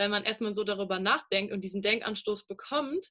wenn 0.00 0.12
man 0.12 0.22
erstmal 0.22 0.54
so 0.54 0.62
darüber 0.62 1.00
nachdenkt 1.00 1.52
und 1.52 1.62
diesen 1.62 1.82
Denkanstoß 1.82 2.44
bekommt, 2.44 3.10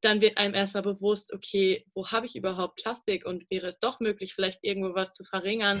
dann 0.00 0.20
wird 0.20 0.36
einem 0.36 0.54
erstmal 0.54 0.84
bewusst, 0.84 1.32
okay, 1.32 1.84
wo 1.92 2.06
habe 2.06 2.26
ich 2.26 2.36
überhaupt 2.36 2.76
Plastik 2.76 3.26
und 3.26 3.50
wäre 3.50 3.66
es 3.66 3.80
doch 3.80 3.98
möglich, 3.98 4.32
vielleicht 4.32 4.62
irgendwo 4.62 4.94
was 4.94 5.10
zu 5.10 5.24
verringern. 5.24 5.80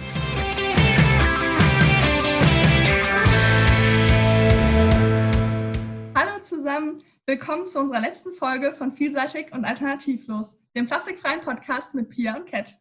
Hallo 6.16 6.40
zusammen, 6.40 7.04
willkommen 7.26 7.66
zu 7.66 7.78
unserer 7.78 8.00
letzten 8.00 8.34
Folge 8.34 8.74
von 8.74 8.96
Vielseitig 8.96 9.52
und 9.52 9.64
Alternativlos, 9.64 10.56
dem 10.74 10.88
plastikfreien 10.88 11.42
Podcast 11.42 11.94
mit 11.94 12.10
Pia 12.10 12.36
und 12.36 12.46
Kat. 12.46 12.74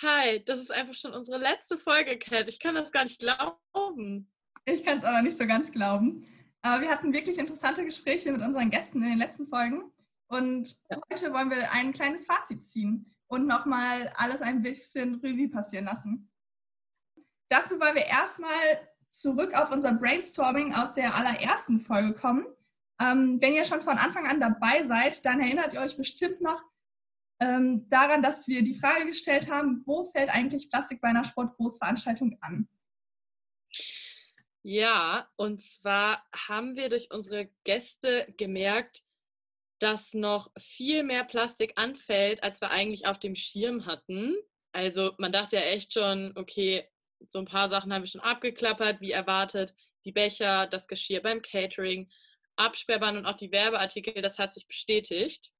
Hi, 0.00 0.42
das 0.46 0.60
ist 0.60 0.72
einfach 0.72 0.94
schon 0.94 1.12
unsere 1.12 1.36
letzte 1.36 1.76
Folge, 1.76 2.18
Kat. 2.18 2.48
Ich 2.48 2.60
kann 2.60 2.76
das 2.76 2.92
gar 2.92 3.02
nicht 3.04 3.18
glauben. 3.18 4.32
Ich 4.70 4.84
kann 4.84 4.98
es 4.98 5.04
auch 5.04 5.12
noch 5.12 5.22
nicht 5.22 5.38
so 5.38 5.46
ganz 5.46 5.72
glauben. 5.72 6.24
Aber 6.60 6.82
wir 6.82 6.90
hatten 6.90 7.12
wirklich 7.12 7.38
interessante 7.38 7.84
Gespräche 7.84 8.30
mit 8.32 8.42
unseren 8.42 8.68
Gästen 8.70 9.02
in 9.02 9.10
den 9.10 9.18
letzten 9.18 9.46
Folgen. 9.46 9.90
Und 10.28 10.76
ja. 10.90 11.00
heute 11.10 11.32
wollen 11.32 11.50
wir 11.50 11.72
ein 11.72 11.92
kleines 11.92 12.26
Fazit 12.26 12.62
ziehen 12.62 13.14
und 13.28 13.46
nochmal 13.46 14.12
alles 14.16 14.42
ein 14.42 14.60
bisschen 14.62 15.14
Revue 15.16 15.48
passieren 15.48 15.86
lassen. 15.86 16.30
Dazu 17.48 17.80
wollen 17.80 17.94
wir 17.94 18.06
erstmal 18.06 18.50
zurück 19.08 19.54
auf 19.54 19.72
unser 19.72 19.94
Brainstorming 19.94 20.74
aus 20.74 20.92
der 20.92 21.14
allerersten 21.14 21.80
Folge 21.80 22.12
kommen. 22.12 22.44
Ähm, 23.00 23.40
wenn 23.40 23.54
ihr 23.54 23.64
schon 23.64 23.80
von 23.80 23.96
Anfang 23.96 24.26
an 24.26 24.38
dabei 24.38 24.86
seid, 24.86 25.24
dann 25.24 25.40
erinnert 25.40 25.72
ihr 25.72 25.80
euch 25.80 25.96
bestimmt 25.96 26.42
noch 26.42 26.62
ähm, 27.40 27.88
daran, 27.88 28.20
dass 28.20 28.48
wir 28.48 28.62
die 28.62 28.74
Frage 28.74 29.06
gestellt 29.06 29.50
haben, 29.50 29.82
wo 29.86 30.10
fällt 30.10 30.28
eigentlich 30.28 30.68
Plastik 30.68 31.00
bei 31.00 31.08
einer 31.08 31.24
Sportgroßveranstaltung 31.24 32.36
an? 32.42 32.68
Ja, 34.70 35.26
und 35.36 35.62
zwar 35.62 36.22
haben 36.36 36.76
wir 36.76 36.90
durch 36.90 37.10
unsere 37.10 37.48
Gäste 37.64 38.30
gemerkt, 38.36 39.02
dass 39.78 40.12
noch 40.12 40.50
viel 40.58 41.04
mehr 41.04 41.24
Plastik 41.24 41.72
anfällt, 41.76 42.42
als 42.42 42.60
wir 42.60 42.70
eigentlich 42.70 43.06
auf 43.06 43.18
dem 43.18 43.34
Schirm 43.34 43.86
hatten. 43.86 44.36
Also 44.72 45.14
man 45.16 45.32
dachte 45.32 45.56
ja 45.56 45.62
echt 45.62 45.94
schon, 45.94 46.34
okay, 46.36 46.86
so 47.30 47.38
ein 47.38 47.46
paar 47.46 47.70
Sachen 47.70 47.94
haben 47.94 48.02
wir 48.02 48.08
schon 48.08 48.20
abgeklappert, 48.20 49.00
wie 49.00 49.10
erwartet. 49.10 49.74
Die 50.04 50.12
Becher, 50.12 50.66
das 50.66 50.86
Geschirr 50.86 51.22
beim 51.22 51.40
Catering, 51.40 52.10
Absperrband 52.56 53.16
und 53.16 53.24
auch 53.24 53.38
die 53.38 53.50
Werbeartikel, 53.50 54.20
das 54.20 54.38
hat 54.38 54.52
sich 54.52 54.66
bestätigt. 54.66 55.50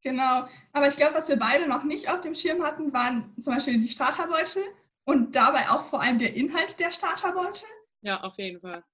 Genau, 0.00 0.48
aber 0.72 0.88
ich 0.88 0.96
glaube, 0.96 1.16
was 1.16 1.28
wir 1.28 1.36
beide 1.36 1.68
noch 1.68 1.84
nicht 1.84 2.10
auf 2.10 2.22
dem 2.22 2.34
Schirm 2.34 2.62
hatten, 2.62 2.94
waren 2.94 3.36
zum 3.38 3.52
Beispiel 3.52 3.78
die 3.78 3.90
Starterbeutel 3.90 4.62
und 5.04 5.36
dabei 5.36 5.68
auch 5.68 5.84
vor 5.84 6.00
allem 6.00 6.18
der 6.18 6.34
Inhalt 6.34 6.80
der 6.80 6.92
Starterbeutel. 6.92 7.68
Ja, 8.04 8.20
auf 8.20 8.38
jeden 8.38 8.60
Fall. 8.60 8.84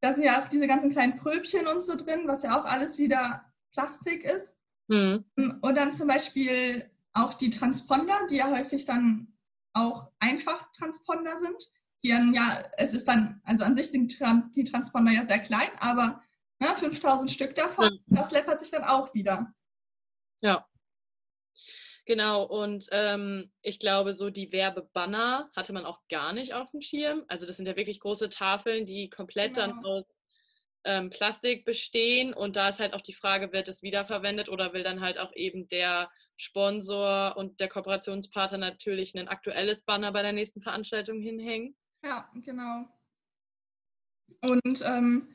Da 0.00 0.14
sind 0.14 0.24
ja 0.24 0.40
auch 0.40 0.48
diese 0.48 0.66
ganzen 0.66 0.90
kleinen 0.90 1.16
Pröbchen 1.16 1.66
und 1.66 1.82
so 1.82 1.96
drin, 1.96 2.22
was 2.26 2.42
ja 2.42 2.58
auch 2.58 2.64
alles 2.64 2.96
wieder 2.96 3.44
Plastik 3.72 4.24
ist. 4.24 4.56
Mhm. 4.88 5.24
Und 5.36 5.76
dann 5.76 5.92
zum 5.92 6.08
Beispiel 6.08 6.88
auch 7.12 7.34
die 7.34 7.50
Transponder, 7.50 8.26
die 8.30 8.36
ja 8.36 8.50
häufig 8.50 8.84
dann 8.84 9.36
auch 9.74 10.10
einfach 10.20 10.70
Transponder 10.72 11.38
sind. 11.38 11.72
Die 12.04 12.08
dann 12.08 12.34
ja, 12.34 12.62
es 12.76 12.94
ist 12.94 13.06
dann, 13.06 13.40
also 13.44 13.64
an 13.64 13.76
sich 13.76 13.90
sind 13.90 14.18
die 14.56 14.64
Transponder 14.64 15.12
ja 15.12 15.24
sehr 15.24 15.38
klein, 15.38 15.70
aber 15.78 16.22
ne, 16.60 16.68
5000 16.76 17.30
Stück 17.30 17.54
davon, 17.54 18.00
mhm. 18.06 18.16
das 18.16 18.30
läppert 18.30 18.60
sich 18.60 18.70
dann 18.70 18.84
auch 18.84 19.12
wieder. 19.14 19.52
Ja. 20.40 20.66
Genau, 22.04 22.42
und 22.44 22.88
ähm, 22.90 23.52
ich 23.62 23.78
glaube, 23.78 24.14
so 24.14 24.28
die 24.28 24.50
Werbebanner 24.50 25.50
hatte 25.54 25.72
man 25.72 25.84
auch 25.84 26.00
gar 26.08 26.32
nicht 26.32 26.52
auf 26.52 26.70
dem 26.72 26.80
Schirm. 26.80 27.24
Also 27.28 27.46
das 27.46 27.56
sind 27.56 27.66
ja 27.66 27.76
wirklich 27.76 28.00
große 28.00 28.28
Tafeln, 28.28 28.86
die 28.86 29.08
komplett 29.08 29.54
genau. 29.54 29.68
dann 29.68 29.84
aus 29.84 30.04
ähm, 30.84 31.10
Plastik 31.10 31.64
bestehen. 31.64 32.34
Und 32.34 32.56
da 32.56 32.68
ist 32.68 32.80
halt 32.80 32.94
auch 32.94 33.02
die 33.02 33.12
Frage, 33.12 33.52
wird 33.52 33.68
es 33.68 33.82
wiederverwendet 33.82 34.48
oder 34.48 34.72
will 34.72 34.82
dann 34.82 35.00
halt 35.00 35.18
auch 35.18 35.32
eben 35.34 35.68
der 35.68 36.10
Sponsor 36.36 37.36
und 37.36 37.60
der 37.60 37.68
Kooperationspartner 37.68 38.58
natürlich 38.58 39.14
ein 39.14 39.28
aktuelles 39.28 39.82
Banner 39.82 40.10
bei 40.10 40.22
der 40.22 40.32
nächsten 40.32 40.60
Veranstaltung 40.60 41.20
hinhängen? 41.20 41.76
Ja, 42.02 42.28
genau. 42.34 42.86
Und 44.40 44.82
ähm, 44.84 45.28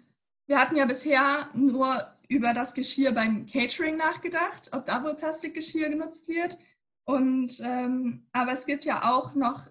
wir 0.48 0.60
hatten 0.60 0.76
ja 0.76 0.86
bisher 0.86 1.50
nur 1.54 2.14
über 2.30 2.54
das 2.54 2.74
Geschirr 2.74 3.12
beim 3.12 3.46
Catering 3.46 3.98
nachgedacht, 3.98 4.70
ob 4.74 4.86
da 4.86 5.04
wohl 5.04 5.16
Plastikgeschirr 5.16 5.90
genutzt 5.90 6.28
wird. 6.28 6.58
Und 7.06 7.62
ähm, 7.64 8.28
aber 8.34 8.54
es 8.54 8.66
gibt 8.66 8.84
ja 8.86 9.10
auch 9.10 9.34
noch 9.36 9.68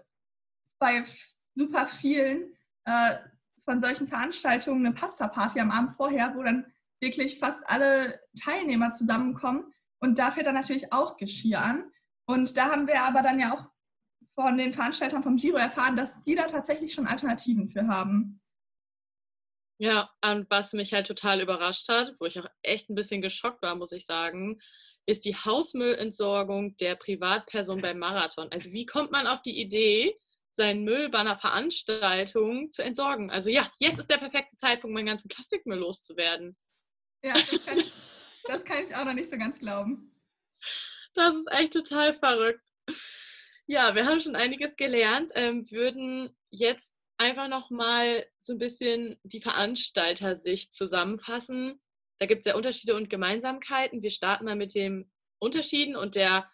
bei 0.79 1.05
super 1.55 1.87
vielen 1.87 2.55
äh, 2.85 3.17
von 3.65 3.81
solchen 3.81 4.07
Veranstaltungen 4.07 4.87
eine 4.87 4.95
Pasta-Party 4.95 5.61
am 5.61 5.71
Abend 5.71 5.95
vorher, 5.95 6.35
wo 6.35 6.43
dann 6.43 6.67
wirklich 7.01 7.39
fast 7.39 7.69
alle 7.69 8.21
Teilnehmer 8.43 8.93
zusammenkommen. 8.93 9.73
Und 9.99 10.19
da 10.19 10.31
fällt 10.31 10.47
dann 10.47 10.55
natürlich 10.55 10.93
auch 10.93 11.17
Geschirr 11.17 11.61
an. 11.61 11.85
Und 12.27 12.57
da 12.57 12.71
haben 12.71 12.87
wir 12.87 13.03
aber 13.03 13.23
dann 13.23 13.41
ja 13.41 13.53
auch 13.53 13.71
von 14.35 14.57
den 14.57 14.73
Veranstaltern 14.73 15.23
vom 15.23 15.37
Giro 15.37 15.57
erfahren, 15.57 15.97
dass 15.97 16.23
die 16.23 16.35
da 16.35 16.47
tatsächlich 16.47 16.93
schon 16.93 17.07
Alternativen 17.07 17.69
für 17.69 17.87
haben. 17.87 18.41
Ja, 19.79 20.11
und 20.25 20.49
was 20.51 20.73
mich 20.73 20.93
halt 20.93 21.07
total 21.07 21.41
überrascht 21.41 21.89
hat, 21.89 22.15
wo 22.19 22.25
ich 22.25 22.41
auch 22.41 22.49
echt 22.63 22.89
ein 22.89 22.95
bisschen 22.95 23.21
geschockt 23.21 23.63
war, 23.63 23.75
muss 23.75 23.93
ich 23.93 24.07
sagen, 24.07 24.59
ist 25.05 25.25
die 25.25 25.37
Hausmüllentsorgung 25.37 26.77
der 26.79 26.97
Privatperson 26.97 27.81
beim 27.81 27.99
Marathon. 27.99 28.51
Also 28.51 28.73
wie 28.73 28.87
kommt 28.87 29.13
man 29.13 29.27
auf 29.27 29.43
die 29.43 29.61
Idee, 29.61 30.19
seinen 30.55 30.83
Müll 30.85 31.11
bei 31.11 31.19
einer 31.19 31.39
Veranstaltung 31.39 32.73
zu 32.73 32.83
entsorgen? 32.83 33.31
Also 33.31 33.51
ja, 33.51 33.71
jetzt 33.79 33.99
ist 33.99 34.11
der 34.11 34.19
perfekte 34.19 34.57
Zeitpunkt, 34.57 34.95
meinen 34.95 35.07
ganzen 35.07 35.29
Plastikmüll 35.29 35.79
loszuwerden. 35.79 36.57
Ja, 37.23 37.35
das 37.35 37.65
kann 37.65 37.79
ich, 37.79 37.93
das 38.45 38.65
kann 38.65 38.85
ich 38.85 38.95
auch 38.95 39.05
noch 39.05 39.15
nicht 39.15 39.31
so 39.31 39.37
ganz 39.37 39.59
glauben. 39.59 40.13
Das 41.15 41.35
ist 41.35 41.51
echt 41.51 41.73
total 41.73 42.15
verrückt. 42.15 42.63
Ja, 43.67 43.95
wir 43.95 44.07
haben 44.07 44.21
schon 44.21 44.37
einiges 44.37 44.77
gelernt, 44.77 45.33
ähm, 45.35 45.71
würden 45.71 46.37
jetzt 46.51 46.95
einfach 47.19 47.49
nochmal 47.49 48.27
so 48.41 48.53
ein 48.53 48.59
bisschen 48.59 49.19
die 49.23 49.41
Veranstalter-Sicht 49.41 50.73
zusammenfassen. 50.73 51.81
Da 52.19 52.27
gibt 52.27 52.41
es 52.41 52.47
ja 52.47 52.57
Unterschiede 52.57 52.95
und 52.95 53.11
Gemeinsamkeiten. 53.11 54.03
Wir 54.03 54.11
starten 54.11 54.45
mal 54.45 54.57
mit 54.57 54.75
den 54.75 55.11
Unterschieden 55.39 55.97
und 55.97 56.17
der 56.17 56.51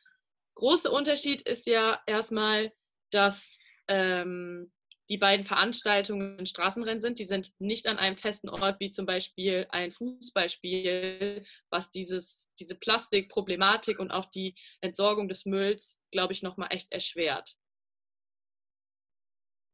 große 0.54 0.90
Unterschied 0.90 1.42
ist 1.42 1.66
ja 1.66 2.00
erstmal, 2.06 2.72
dass 3.10 3.56
ähm, 3.88 4.72
die 5.08 5.18
beiden 5.18 5.44
Veranstaltungen 5.44 6.46
Straßenrennen 6.46 7.00
sind. 7.00 7.18
Die 7.18 7.26
sind 7.26 7.52
nicht 7.58 7.86
an 7.86 7.98
einem 7.98 8.16
festen 8.16 8.48
Ort, 8.48 8.80
wie 8.80 8.90
zum 8.90 9.04
Beispiel 9.04 9.66
ein 9.70 9.92
Fußballspiel, 9.92 11.44
was 11.70 11.90
dieses, 11.90 12.48
diese 12.58 12.76
Plastikproblematik 12.76 13.98
und 13.98 14.10
auch 14.10 14.26
die 14.30 14.54
Entsorgung 14.80 15.28
des 15.28 15.44
Mülls, 15.44 16.00
glaube 16.12 16.32
ich, 16.32 16.42
nochmal 16.42 16.68
echt 16.70 16.90
erschwert. 16.92 17.56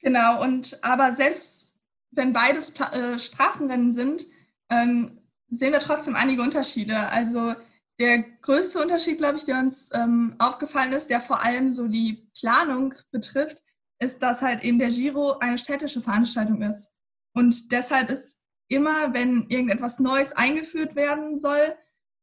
Genau, 0.01 0.43
und 0.43 0.79
aber 0.83 1.13
selbst 1.13 1.73
wenn 2.11 2.33
beides 2.33 2.73
äh, 2.79 3.19
Straßenrennen 3.19 3.93
sind, 3.93 4.27
ähm, 4.71 5.19
sehen 5.51 5.73
wir 5.73 5.81
trotzdem 5.81 6.17
einige 6.17 6.43
Unterschiede. 6.43 6.97
Also 7.11 7.55
der 7.99 8.23
größte 8.43 8.81
Unterschied, 8.81 9.19
glaube 9.19 9.39
ich, 9.39 9.45
der 9.45 9.59
uns 9.59 9.91
ähm, 9.93 10.37
aufgefallen 10.39 10.93
ist, 10.93 11.11
der 11.11 11.21
vor 11.21 11.45
allem 11.45 11.73
so 11.73 11.89
die 11.89 12.31
Planung 12.39 12.95
betrifft, 13.11 13.63
ist, 13.99 14.23
dass 14.23 14.43
halt 14.43 14.63
eben 14.63 14.79
der 14.79 14.91
Giro 14.91 15.39
eine 15.39 15.59
städtische 15.59 16.01
Veranstaltung 16.01 16.63
ist. 16.63 16.91
Und 17.35 17.73
deshalb 17.73 18.11
ist 18.11 18.41
immer, 18.69 19.13
wenn 19.15 19.49
irgendetwas 19.49 19.99
Neues 19.99 20.33
eingeführt 20.33 20.95
werden 20.95 21.39
soll, 21.39 21.75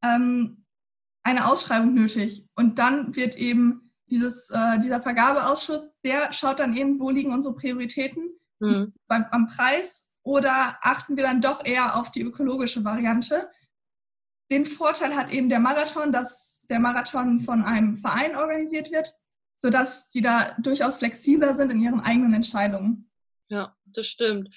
ähm, 0.02 0.64
eine 1.24 1.46
Ausschreibung 1.46 1.92
nötig. 1.92 2.46
Und 2.54 2.78
dann 2.78 3.14
wird 3.16 3.36
eben 3.36 3.85
dieses, 4.08 4.50
äh, 4.50 4.78
dieser 4.80 5.02
Vergabeausschuss, 5.02 5.88
der 6.04 6.32
schaut 6.32 6.60
dann 6.60 6.76
eben, 6.76 7.00
wo 7.00 7.10
liegen 7.10 7.32
unsere 7.32 7.54
Prioritäten 7.54 8.30
mhm. 8.60 8.92
beim, 9.06 9.26
am 9.30 9.48
Preis 9.48 10.08
oder 10.22 10.78
achten 10.82 11.16
wir 11.16 11.24
dann 11.24 11.40
doch 11.40 11.64
eher 11.64 11.96
auf 11.96 12.10
die 12.10 12.22
ökologische 12.22 12.84
Variante. 12.84 13.48
Den 14.50 14.64
Vorteil 14.64 15.14
hat 15.14 15.30
eben 15.30 15.48
der 15.48 15.60
Marathon, 15.60 16.12
dass 16.12 16.62
der 16.68 16.78
Marathon 16.78 17.40
von 17.40 17.64
einem 17.64 17.96
Verein 17.96 18.36
organisiert 18.36 18.90
wird, 18.92 19.14
sodass 19.58 20.10
die 20.10 20.20
da 20.20 20.54
durchaus 20.58 20.98
flexibler 20.98 21.54
sind 21.54 21.70
in 21.70 21.80
ihren 21.80 22.00
eigenen 22.00 22.34
Entscheidungen. 22.34 23.10
Ja, 23.48 23.76
das 23.84 24.06
stimmt. 24.06 24.50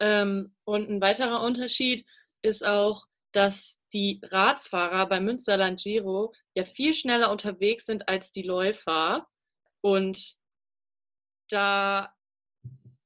Ähm, 0.00 0.54
und 0.64 0.88
ein 0.88 1.00
weiterer 1.00 1.42
Unterschied 1.42 2.06
ist 2.42 2.64
auch, 2.64 3.06
dass 3.32 3.76
die 3.94 4.20
Radfahrer 4.24 5.06
beim 5.08 5.24
Münsterland 5.24 5.80
Giro 5.80 6.34
ja 6.54 6.64
viel 6.64 6.92
schneller 6.92 7.30
unterwegs 7.30 7.86
sind 7.86 8.08
als 8.08 8.32
die 8.32 8.42
Läufer. 8.42 9.26
Und 9.80 10.34
da 11.48 12.12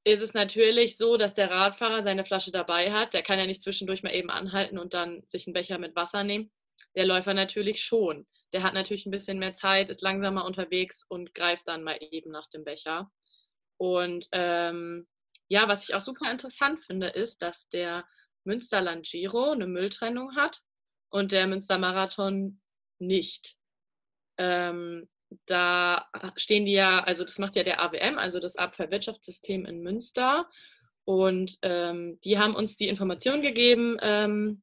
ist 0.03 0.21
es 0.21 0.33
natürlich 0.33 0.97
so, 0.97 1.17
dass 1.17 1.35
der 1.35 1.51
Radfahrer 1.51 2.01
seine 2.01 2.25
Flasche 2.25 2.51
dabei 2.51 2.91
hat. 2.91 3.13
Der 3.13 3.21
kann 3.21 3.37
ja 3.37 3.45
nicht 3.45 3.61
zwischendurch 3.61 4.01
mal 4.01 4.15
eben 4.15 4.31
anhalten 4.31 4.79
und 4.79 4.93
dann 4.95 5.23
sich 5.27 5.45
einen 5.45 5.53
Becher 5.53 5.77
mit 5.77 5.95
Wasser 5.95 6.23
nehmen. 6.23 6.51
Der 6.95 7.05
Läufer 7.05 7.35
natürlich 7.35 7.83
schon. 7.83 8.25
Der 8.51 8.63
hat 8.63 8.73
natürlich 8.73 9.05
ein 9.05 9.11
bisschen 9.11 9.37
mehr 9.37 9.53
Zeit, 9.53 9.89
ist 9.89 10.01
langsamer 10.01 10.45
unterwegs 10.45 11.05
und 11.07 11.35
greift 11.35 11.67
dann 11.67 11.83
mal 11.83 11.99
eben 11.99 12.31
nach 12.31 12.49
dem 12.49 12.63
Becher. 12.63 13.11
Und 13.77 14.27
ähm, 14.31 15.07
ja, 15.49 15.67
was 15.67 15.87
ich 15.87 15.93
auch 15.93 16.01
super 16.01 16.31
interessant 16.31 16.83
finde, 16.83 17.07
ist, 17.07 17.43
dass 17.43 17.69
der 17.69 18.05
Münsterland 18.43 19.05
Giro 19.05 19.51
eine 19.51 19.67
Mülltrennung 19.67 20.35
hat 20.35 20.63
und 21.09 21.31
der 21.31 21.47
Münstermarathon 21.47 22.59
nicht. 22.99 23.55
Ähm, 24.37 25.07
da 25.45 26.07
stehen 26.35 26.65
die 26.65 26.73
ja, 26.73 27.03
also 27.03 27.23
das 27.23 27.39
macht 27.39 27.55
ja 27.55 27.63
der 27.63 27.81
AWM, 27.81 28.17
also 28.17 28.39
das 28.39 28.55
Abfallwirtschaftssystem 28.55 29.65
in 29.65 29.81
Münster. 29.81 30.49
Und 31.05 31.57
ähm, 31.61 32.19
die 32.23 32.37
haben 32.37 32.55
uns 32.55 32.75
die 32.75 32.87
Information 32.87 33.41
gegeben, 33.41 33.97
ähm, 34.01 34.61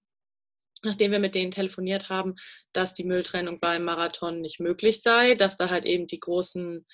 nachdem 0.82 1.10
wir 1.10 1.18
mit 1.18 1.34
denen 1.34 1.50
telefoniert 1.50 2.08
haben, 2.08 2.34
dass 2.72 2.94
die 2.94 3.04
Mülltrennung 3.04 3.60
beim 3.60 3.84
Marathon 3.84 4.40
nicht 4.40 4.60
möglich 4.60 5.02
sei, 5.02 5.34
dass 5.34 5.56
da 5.56 5.70
halt 5.70 5.84
eben 5.84 6.06
die 6.06 6.20
großen, 6.20 6.86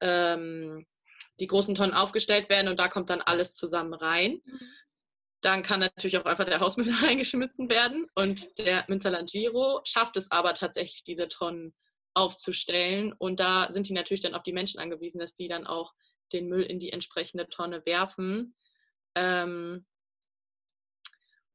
ähm, 0.00 0.86
die 1.38 1.46
großen 1.46 1.74
Tonnen 1.74 1.94
aufgestellt 1.94 2.48
werden 2.48 2.68
und 2.68 2.78
da 2.80 2.88
kommt 2.88 3.10
dann 3.10 3.20
alles 3.20 3.54
zusammen 3.54 3.94
rein. 3.94 4.40
Mhm. 4.44 4.60
Dann 5.42 5.62
kann 5.62 5.80
natürlich 5.80 6.18
auch 6.18 6.24
einfach 6.24 6.44
der 6.44 6.60
Hausmüll 6.60 6.90
reingeschmissen 7.02 7.68
werden 7.68 8.06
und 8.14 8.58
der 8.58 8.84
Münsterland 8.88 9.30
Giro 9.30 9.80
schafft 9.84 10.16
es 10.16 10.30
aber 10.30 10.54
tatsächlich, 10.54 11.04
diese 11.04 11.28
Tonnen 11.28 11.74
aufzustellen 12.14 13.12
und 13.12 13.40
da 13.40 13.70
sind 13.70 13.88
die 13.88 13.92
natürlich 13.92 14.22
dann 14.22 14.34
auf 14.34 14.42
die 14.42 14.54
Menschen 14.54 14.80
angewiesen, 14.80 15.18
dass 15.18 15.34
die 15.34 15.48
dann 15.48 15.66
auch 15.66 15.92
den 16.32 16.48
Müll 16.48 16.62
in 16.62 16.78
die 16.78 16.92
entsprechende 16.92 17.48
Tonne 17.48 17.84
werfen. 17.84 18.54
Ähm, 19.14 19.86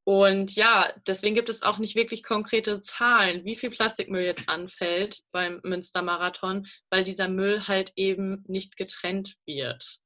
und 0.04 0.56
ja, 0.56 0.94
deswegen 1.08 1.36
gibt 1.36 1.50
es 1.50 1.62
auch 1.62 1.78
nicht 1.78 1.96
wirklich 1.96 2.24
konkrete 2.24 2.82
Zahlen, 2.82 3.46
wie 3.46 3.56
viel 3.56 3.70
Plastikmüll 3.70 4.24
jetzt 4.24 4.50
anfällt 4.50 5.22
beim 5.32 5.62
Münstermarathon, 5.64 6.68
weil 6.90 7.04
dieser 7.04 7.28
Müll 7.28 7.68
halt 7.68 7.94
eben 7.96 8.44
nicht 8.48 8.78
getrennt 8.78 9.38
wird. 9.46 10.00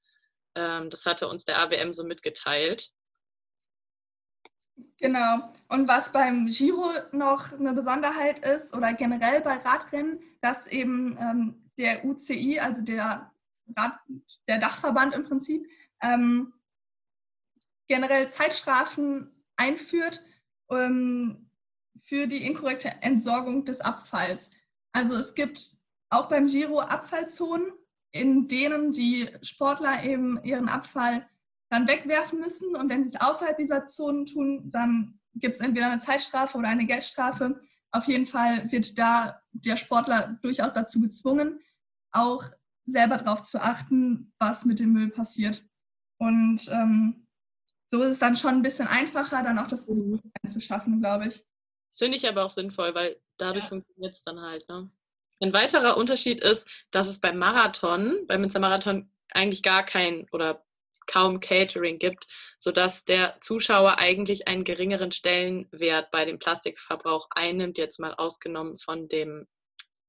Ähm, 0.55 0.89
das 0.89 1.05
hatte 1.05 1.29
uns 1.29 1.45
der 1.45 1.59
AWM 1.59 1.93
so 1.93 2.03
mitgeteilt. 2.03 2.89
Genau. 4.99 5.53
Und 5.67 5.87
was 5.87 6.11
beim 6.11 6.47
Giro 6.47 6.89
noch 7.11 7.51
eine 7.53 7.73
Besonderheit 7.73 8.39
ist 8.39 8.75
oder 8.75 8.93
generell 8.93 9.41
bei 9.41 9.57
Radrennen, 9.57 10.19
dass 10.41 10.67
eben 10.67 11.17
ähm, 11.19 11.69
der 11.77 12.05
UCI, 12.05 12.59
also 12.59 12.81
der, 12.81 13.31
Rad, 13.75 13.99
der 14.47 14.57
Dachverband 14.59 15.13
im 15.13 15.23
Prinzip, 15.23 15.67
ähm, 16.01 16.53
generell 17.87 18.29
Zeitstrafen 18.29 19.31
einführt 19.57 20.25
ähm, 20.69 21.49
für 21.99 22.27
die 22.27 22.45
inkorrekte 22.45 22.91
Entsorgung 23.01 23.63
des 23.65 23.81
Abfalls. 23.81 24.51
Also 24.91 25.15
es 25.15 25.35
gibt 25.35 25.77
auch 26.09 26.29
beim 26.29 26.47
Giro 26.47 26.79
Abfallzonen, 26.79 27.71
in 28.11 28.47
denen 28.47 28.91
die 28.91 29.29
Sportler 29.41 30.03
eben 30.03 30.41
ihren 30.43 30.69
Abfall 30.69 31.27
dann 31.69 31.87
wegwerfen 31.87 32.39
müssen. 32.39 32.75
Und 32.75 32.89
wenn 32.89 33.03
sie 33.07 33.15
es 33.15 33.21
außerhalb 33.21 33.57
dieser 33.57 33.85
Zonen 33.85 34.25
tun, 34.25 34.71
dann 34.71 35.19
gibt 35.35 35.55
es 35.55 35.61
entweder 35.61 35.91
eine 35.91 36.01
Zeitstrafe 36.01 36.57
oder 36.57 36.69
eine 36.69 36.85
Geldstrafe. 36.85 37.61
Auf 37.91 38.07
jeden 38.07 38.27
Fall 38.27 38.71
wird 38.71 38.97
da 38.97 39.41
der 39.51 39.77
Sportler 39.77 40.37
durchaus 40.41 40.73
dazu 40.73 41.01
gezwungen, 41.01 41.59
auch 42.11 42.43
selber 42.85 43.17
darauf 43.17 43.43
zu 43.43 43.59
achten, 43.61 44.33
was 44.39 44.65
mit 44.65 44.79
dem 44.79 44.93
Müll 44.93 45.09
passiert. 45.09 45.65
Und 46.17 46.69
ähm, 46.71 47.27
so 47.89 48.01
ist 48.01 48.09
es 48.09 48.19
dann 48.19 48.35
schon 48.35 48.55
ein 48.55 48.61
bisschen 48.61 48.87
einfacher, 48.87 49.43
dann 49.43 49.59
auch 49.59 49.67
das 49.67 49.85
Bewusstsein 49.85 50.49
zu 50.49 50.59
schaffen, 50.59 51.01
glaube 51.01 51.27
ich. 51.27 51.45
Das 51.89 51.99
finde 51.99 52.17
ich 52.17 52.27
aber 52.27 52.45
auch 52.45 52.49
sinnvoll, 52.49 52.93
weil 52.93 53.17
dadurch 53.37 53.65
ja. 53.65 53.69
funktioniert 53.69 54.15
es 54.15 54.23
dann 54.23 54.41
halt. 54.41 54.67
Ne? 54.69 54.89
Ein 55.41 55.53
weiterer 55.53 55.97
Unterschied 55.97 56.41
ist, 56.41 56.67
dass 56.91 57.07
es 57.07 57.19
beim 57.19 57.37
Marathon, 57.37 58.25
beim 58.27 58.41
Münstermarathon 58.41 59.09
eigentlich 59.31 59.63
gar 59.63 59.83
kein 59.83 60.27
oder 60.31 60.65
kaum 61.07 61.39
Catering 61.39 61.99
gibt, 61.99 62.25
sodass 62.57 63.05
der 63.05 63.37
Zuschauer 63.41 63.97
eigentlich 63.97 64.47
einen 64.47 64.63
geringeren 64.63 65.11
Stellenwert 65.11 66.11
bei 66.11 66.25
dem 66.25 66.39
Plastikverbrauch 66.39 67.27
einnimmt, 67.31 67.77
jetzt 67.77 67.99
mal 67.99 68.13
ausgenommen 68.13 68.79
von 68.79 69.07
dem 69.07 69.47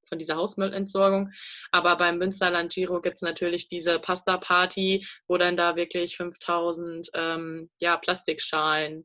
von 0.08 0.18
dieser 0.18 0.36
Hausmüllentsorgung. 0.36 1.32
Aber 1.72 1.96
beim 1.96 2.18
Münsterland 2.18 2.72
Giro 2.72 3.00
gibt 3.00 3.16
es 3.16 3.22
natürlich 3.22 3.68
diese 3.68 3.98
Pasta-Party, 3.98 5.04
wo 5.26 5.36
dann 5.36 5.56
da 5.56 5.76
wirklich 5.76 6.16
5000 6.16 7.10
ähm, 7.14 7.70
ja, 7.80 7.96
Plastikschalen 7.96 9.04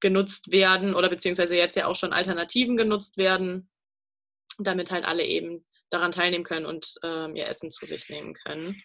genutzt 0.00 0.50
werden 0.50 0.94
oder 0.94 1.08
beziehungsweise 1.08 1.56
jetzt 1.56 1.76
ja 1.76 1.86
auch 1.86 1.96
schon 1.96 2.12
Alternativen 2.12 2.76
genutzt 2.76 3.16
werden, 3.16 3.70
damit 4.58 4.90
halt 4.90 5.04
alle 5.04 5.24
eben 5.24 5.64
daran 5.90 6.12
teilnehmen 6.12 6.44
können 6.44 6.66
und 6.66 6.94
ähm, 7.02 7.36
ihr 7.36 7.46
Essen 7.46 7.70
zu 7.70 7.86
sich 7.86 8.08
nehmen 8.08 8.34
können. 8.34 8.82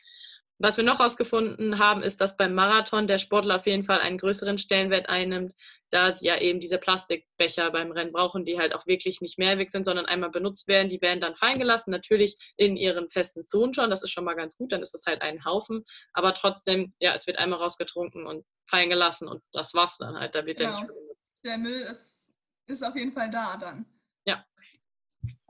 Was 0.59 0.77
wir 0.77 0.83
noch 0.83 0.97
herausgefunden 0.97 1.77
haben, 1.77 2.01
ist, 2.01 2.19
dass 2.19 2.35
beim 2.35 2.55
Marathon 2.55 3.05
der 3.05 3.19
Sportler 3.19 3.57
auf 3.57 3.67
jeden 3.67 3.83
Fall 3.83 3.99
einen 3.99 4.17
größeren 4.17 4.57
Stellenwert 4.57 5.07
einnimmt, 5.07 5.53
da 5.91 6.11
sie 6.11 6.25
ja 6.25 6.39
eben 6.39 6.59
diese 6.59 6.79
Plastikbecher 6.79 7.69
beim 7.71 7.91
Rennen 7.91 8.11
brauchen, 8.11 8.43
die 8.43 8.59
halt 8.59 8.73
auch 8.73 8.87
wirklich 8.87 9.21
nicht 9.21 9.37
mehrweg 9.37 9.69
sind, 9.69 9.83
sondern 9.83 10.07
einmal 10.07 10.31
benutzt 10.31 10.67
werden. 10.67 10.89
Die 10.89 11.01
werden 11.01 11.21
dann 11.21 11.35
fallen 11.35 11.59
gelassen, 11.59 11.91
natürlich 11.91 12.37
in 12.57 12.75
ihren 12.75 13.09
festen 13.11 13.45
Zonen 13.45 13.73
schon. 13.75 13.91
Das 13.91 14.01
ist 14.01 14.11
schon 14.11 14.23
mal 14.23 14.33
ganz 14.33 14.57
gut, 14.57 14.71
dann 14.71 14.81
ist 14.81 14.95
es 14.95 15.05
halt 15.05 15.21
ein 15.21 15.45
Haufen. 15.45 15.85
Aber 16.13 16.33
trotzdem, 16.33 16.93
ja, 16.99 17.13
es 17.13 17.27
wird 17.27 17.37
einmal 17.37 17.59
rausgetrunken 17.59 18.25
und 18.25 18.43
fallen 18.67 18.89
gelassen 18.89 19.27
und 19.27 19.43
das 19.51 19.75
war's 19.75 19.97
dann 19.97 20.17
halt. 20.17 20.33
Da 20.33 20.45
wird 20.45 20.57
genau. 20.57 20.71
der 20.71 20.79
nicht 20.81 20.87
benutzt. 20.87 21.41
Der 21.45 21.57
Müll 21.59 21.81
ist, 21.81 22.31
ist 22.65 22.83
auf 22.83 22.95
jeden 22.95 23.11
Fall 23.11 23.29
da 23.29 23.57
dann. 23.57 23.85
Ja. 24.25 24.43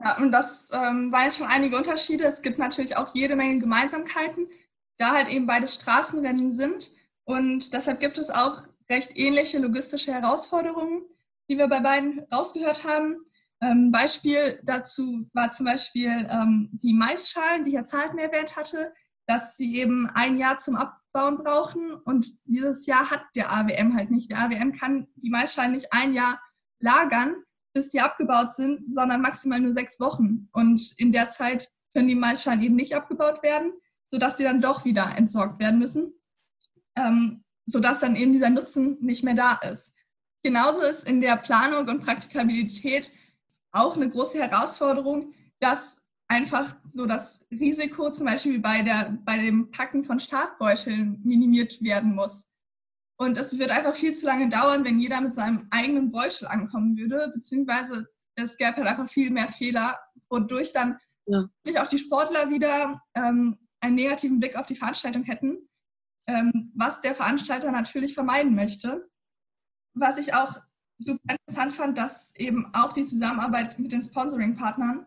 Ja, 0.00 0.18
und 0.18 0.32
das 0.32 0.70
ähm, 0.72 1.10
waren 1.12 1.24
jetzt 1.24 1.38
schon 1.38 1.46
einige 1.46 1.76
Unterschiede. 1.76 2.24
Es 2.24 2.42
gibt 2.42 2.58
natürlich 2.58 2.96
auch 2.96 3.14
jede 3.14 3.34
Menge 3.36 3.58
Gemeinsamkeiten 3.58 4.48
da 4.98 5.12
halt 5.12 5.28
eben 5.28 5.46
beide 5.46 5.66
Straßenrennen 5.66 6.52
sind. 6.52 6.90
Und 7.24 7.72
deshalb 7.72 8.00
gibt 8.00 8.18
es 8.18 8.30
auch 8.30 8.66
recht 8.90 9.12
ähnliche 9.14 9.58
logistische 9.58 10.12
Herausforderungen, 10.12 11.02
die 11.48 11.56
wir 11.56 11.68
bei 11.68 11.80
beiden 11.80 12.26
rausgehört 12.32 12.84
haben. 12.84 13.16
Ähm, 13.60 13.90
Beispiel 13.90 14.60
dazu 14.64 15.28
war 15.32 15.50
zum 15.50 15.66
Beispiel 15.66 16.28
ähm, 16.30 16.70
die 16.82 16.94
Maisschalen, 16.94 17.64
die 17.64 17.72
Herr 17.72 17.84
Zahlten 17.84 18.18
erwähnt 18.18 18.56
hatte, 18.56 18.92
dass 19.26 19.56
sie 19.56 19.76
eben 19.76 20.08
ein 20.14 20.38
Jahr 20.38 20.58
zum 20.58 20.76
Abbauen 20.76 21.38
brauchen 21.38 21.92
und 21.92 22.26
dieses 22.44 22.86
Jahr 22.86 23.10
hat 23.10 23.24
der 23.34 23.52
AWM 23.52 23.94
halt 23.96 24.10
nicht. 24.10 24.30
Der 24.30 24.38
AWM 24.38 24.72
kann 24.72 25.08
die 25.16 25.30
Maisschalen 25.30 25.72
nicht 25.72 25.92
ein 25.92 26.14
Jahr 26.14 26.40
lagern, 26.80 27.34
bis 27.74 27.90
sie 27.90 28.00
abgebaut 28.00 28.54
sind, 28.54 28.86
sondern 28.86 29.20
maximal 29.20 29.60
nur 29.60 29.72
sechs 29.72 30.00
Wochen. 30.00 30.48
Und 30.52 30.94
in 30.96 31.12
der 31.12 31.28
Zeit 31.28 31.70
können 31.92 32.08
die 32.08 32.14
Maisschalen 32.14 32.62
eben 32.62 32.76
nicht 32.76 32.94
abgebaut 32.94 33.42
werden 33.42 33.72
sodass 34.08 34.36
sie 34.36 34.44
dann 34.44 34.60
doch 34.60 34.84
wieder 34.84 35.16
entsorgt 35.16 35.60
werden 35.60 35.78
müssen, 35.78 36.12
ähm, 36.96 37.44
sodass 37.66 38.00
dann 38.00 38.16
eben 38.16 38.32
dieser 38.32 38.50
Nutzen 38.50 38.98
nicht 39.00 39.22
mehr 39.22 39.34
da 39.34 39.54
ist. 39.70 39.92
Genauso 40.42 40.80
ist 40.80 41.06
in 41.06 41.20
der 41.20 41.36
Planung 41.36 41.86
und 41.86 42.02
Praktikabilität 42.02 43.12
auch 43.72 43.96
eine 43.96 44.08
große 44.08 44.38
Herausforderung, 44.38 45.34
dass 45.60 46.02
einfach 46.28 46.76
so 46.84 47.06
das 47.06 47.46
Risiko 47.50 48.10
zum 48.10 48.26
Beispiel 48.26 48.58
bei, 48.60 48.82
der, 48.82 49.18
bei 49.24 49.38
dem 49.38 49.70
Packen 49.70 50.04
von 50.04 50.20
Startbeuteln 50.20 51.20
minimiert 51.24 51.82
werden 51.82 52.14
muss. 52.14 52.46
Und 53.20 53.36
es 53.36 53.58
wird 53.58 53.70
einfach 53.70 53.96
viel 53.96 54.14
zu 54.14 54.26
lange 54.26 54.48
dauern, 54.48 54.84
wenn 54.84 55.00
jeder 55.00 55.20
mit 55.20 55.34
seinem 55.34 55.66
eigenen 55.70 56.12
Beutel 56.12 56.46
ankommen 56.46 56.96
würde, 56.96 57.30
beziehungsweise 57.34 58.06
es 58.36 58.56
gäbe 58.56 58.76
halt 58.76 58.86
einfach 58.86 59.08
viel 59.08 59.30
mehr 59.30 59.48
Fehler, 59.48 59.98
wodurch 60.30 60.72
dann 60.72 60.98
ja. 61.26 61.48
auch 61.82 61.88
die 61.88 61.98
Sportler 61.98 62.48
wieder 62.50 63.02
ähm, 63.14 63.58
einen 63.80 63.94
negativen 63.94 64.40
Blick 64.40 64.56
auf 64.56 64.66
die 64.66 64.76
Veranstaltung 64.76 65.24
hätten, 65.24 65.68
ähm, 66.26 66.72
was 66.74 67.00
der 67.00 67.14
Veranstalter 67.14 67.70
natürlich 67.70 68.14
vermeiden 68.14 68.54
möchte. 68.54 69.08
Was 69.94 70.18
ich 70.18 70.34
auch 70.34 70.60
super 70.98 71.20
interessant 71.28 71.72
fand, 71.72 71.98
dass 71.98 72.34
eben 72.36 72.72
auch 72.74 72.92
die 72.92 73.04
Zusammenarbeit 73.04 73.78
mit 73.78 73.92
den 73.92 74.02
Sponsoring-Partnern 74.02 75.06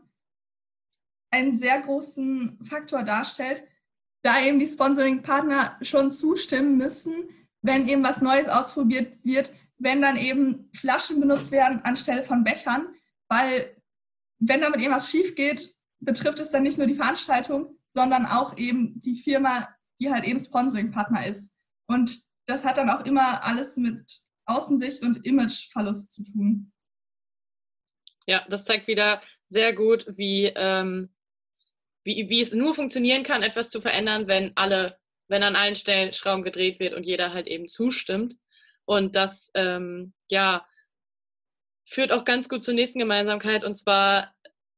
einen 1.32 1.54
sehr 1.54 1.82
großen 1.82 2.60
Faktor 2.64 3.04
darstellt, 3.04 3.64
da 4.24 4.42
eben 4.42 4.60
die 4.60 4.68
Sponsoring-Partner 4.68 5.78
schon 5.82 6.12
zustimmen 6.12 6.78
müssen, 6.78 7.14
wenn 7.62 7.88
eben 7.88 8.04
was 8.04 8.22
Neues 8.22 8.48
ausprobiert 8.48 9.18
wird, 9.24 9.54
wenn 9.78 10.02
dann 10.02 10.18
eben 10.18 10.70
Flaschen 10.74 11.20
benutzt 11.20 11.52
werden 11.52 11.82
anstelle 11.84 12.24
von 12.24 12.44
Bechern, 12.44 12.88
weil 13.28 13.76
wenn 14.40 14.62
damit 14.62 14.80
irgendwas 14.80 15.10
schief 15.10 15.36
geht, 15.36 15.76
betrifft 16.00 16.40
es 16.40 16.52
dann 16.52 16.64
nicht 16.64 16.78
nur 16.78 16.88
die 16.88 16.96
Veranstaltung, 16.96 17.78
sondern 17.92 18.26
auch 18.26 18.58
eben 18.58 19.02
die 19.02 19.18
Firma, 19.18 19.70
die 20.00 20.12
halt 20.12 20.26
eben 20.26 20.40
Sponsoring-Partner 20.40 21.28
ist. 21.28 21.54
Und 21.88 22.20
das 22.46 22.66
hat 22.66 22.78
dann 22.78 22.90
auch 22.90 23.06
immer 23.06 23.44
alles 23.46 23.78
mit 23.78 24.22
Außensicht 24.46 25.04
und 25.04 25.26
Imageverlust 25.26 26.14
zu 26.14 26.24
tun. 26.24 26.72
Ja, 28.28 28.46
das 28.50 28.66
zeigt 28.66 28.88
wieder 28.88 29.22
sehr 29.50 29.74
gut, 29.74 30.06
wie, 30.16 30.46
ähm, 30.56 31.14
wie, 32.04 32.30
wie 32.30 32.42
es 32.42 32.54
nur 32.54 32.74
funktionieren 32.74 33.24
kann, 33.24 33.44
etwas 33.44 33.70
zu 33.70 33.82
verändern, 33.82 34.28
wenn 34.28 34.52
alle, 34.56 34.98
wenn 35.28 35.44
an 35.44 35.56
allen 35.56 35.76
Stellen 35.76 36.14
Schrauben 36.14 36.44
gedreht 36.44 36.80
wird 36.80 36.94
und 36.94 37.06
jeder 37.06 37.34
halt 37.34 37.48
eben 37.48 37.68
zustimmt. 37.68 38.36
Und 38.86 39.16
das, 39.16 39.52
ähm, 39.54 40.14
ja, 40.30 40.66
führt 41.86 42.12
auch 42.12 42.26
ganz 42.26 42.48
gut 42.48 42.64
zur 42.64 42.74
nächsten 42.74 43.00
Gemeinsamkeit 43.00 43.64
und 43.64 43.76
zwar 43.76 44.34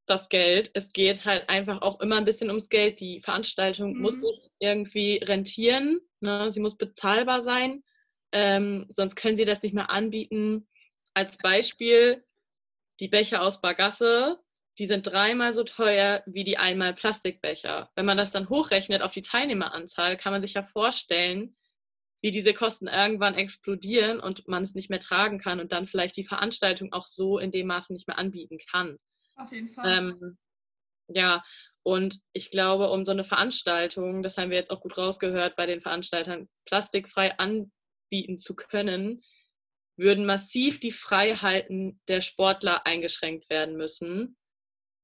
das 0.06 0.30
Geld. 0.30 0.72
Es 0.74 0.92
geht 0.92 1.26
halt 1.26 1.50
einfach 1.50 1.82
auch 1.82 2.00
immer 2.02 2.18
ein 2.18 2.26
bisschen 2.26 2.50
ums 2.50 2.70
Geld. 2.70 3.00
Die 3.00 3.22
Veranstaltung 3.22 3.94
mhm. 3.94 4.02
muss 4.02 4.20
sich 4.20 4.50
irgendwie 4.60 5.18
rentieren. 5.18 6.00
Ne? 6.20 6.52
Sie 6.52 6.60
muss 6.60 6.78
bezahlbar 6.78 7.42
sein. 7.44 7.84
ähm, 8.32 8.90
sonst 8.96 9.16
können 9.16 9.38
sie 9.38 9.46
das 9.46 9.62
nicht 9.62 9.76
mehr 9.76 9.92
anbieten. 9.92 10.68
Als 11.14 11.38
Beispiel 11.38 12.24
die 13.00 13.08
Becher 13.08 13.44
aus 13.44 13.62
Bagasse, 13.62 14.40
die 14.80 14.88
sind 14.88 15.06
dreimal 15.06 15.54
so 15.54 15.64
teuer 15.64 16.24
wie 16.26 16.44
die 16.44 16.58
einmal 16.58 16.94
Plastikbecher. 16.96 17.92
Wenn 17.96 18.06
man 18.06 18.18
das 18.18 18.32
dann 18.32 18.50
hochrechnet 18.50 19.04
auf 19.04 19.12
die 19.12 19.22
Teilnehmeranzahl, 19.22 20.18
kann 20.18 20.34
man 20.34 20.42
sich 20.42 20.56
ja 20.56 20.64
vorstellen, 20.64 21.56
wie 22.22 22.32
diese 22.32 22.54
Kosten 22.54 22.88
irgendwann 22.88 23.36
explodieren 23.36 24.20
und 24.20 24.48
man 24.48 24.64
es 24.64 24.74
nicht 24.74 24.90
mehr 24.90 25.00
tragen 25.00 25.38
kann 25.38 25.60
und 25.60 25.72
dann 25.72 25.86
vielleicht 25.86 26.18
die 26.18 26.24
Veranstaltung 26.24 26.92
auch 26.94 27.06
so 27.06 27.38
in 27.38 27.52
dem 27.52 27.68
Maße 27.68 27.94
nicht 27.94 28.08
mehr 28.08 28.18
anbieten 28.18 28.58
kann. 28.72 28.98
Auf 29.36 29.52
jeden 29.52 29.70
Fall. 29.70 29.98
Ähm, 29.98 30.38
ja, 31.08 31.44
und 31.84 32.20
ich 32.32 32.50
glaube, 32.50 32.90
um 32.90 33.04
so 33.04 33.12
eine 33.12 33.26
Veranstaltung, 33.26 34.24
das 34.24 34.38
haben 34.38 34.50
wir 34.50 34.58
jetzt 34.58 34.72
auch 34.72 34.82
gut 34.82 34.98
rausgehört 34.98 35.56
bei 35.56 35.66
den 35.66 35.82
Veranstaltern, 35.82 36.48
plastikfrei 36.66 37.38
anbieten 37.38 38.38
zu 38.38 38.56
können, 38.56 39.22
würden 39.98 40.26
massiv 40.26 40.80
die 40.80 40.92
Freiheiten 40.92 42.00
der 42.08 42.22
Sportler 42.22 42.86
eingeschränkt 42.86 43.50
werden 43.50 43.76
müssen. 43.76 44.38